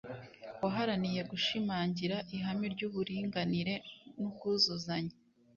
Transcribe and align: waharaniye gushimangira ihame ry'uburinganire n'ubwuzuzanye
waharaniye 0.61 1.21
gushimangira 1.31 2.17
ihame 2.35 2.65
ry'uburinganire 2.73 3.73
n'ubwuzuzanye 4.17 5.13